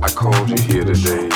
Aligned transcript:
I 0.00 0.08
called 0.10 0.48
you 0.48 0.56
here 0.62 0.84
today. 0.84 1.28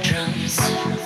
We 0.00 0.97